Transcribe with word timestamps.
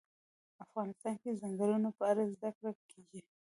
افغانستان 0.65 1.13
کې 1.21 1.29
د 1.31 1.35
ځنګلونه 1.41 1.89
په 1.97 2.03
اړه 2.11 2.23
زده 2.33 2.49
کړه 2.57 2.71
کېږي. 2.91 3.19